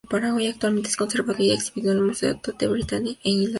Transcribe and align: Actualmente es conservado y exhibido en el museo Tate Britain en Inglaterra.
Actualmente 0.09 0.89
es 0.89 0.97
conservado 0.97 1.43
y 1.43 1.51
exhibido 1.51 1.91
en 1.91 1.99
el 1.99 2.03
museo 2.05 2.35
Tate 2.35 2.67
Britain 2.67 3.03
en 3.05 3.17
Inglaterra. 3.21 3.49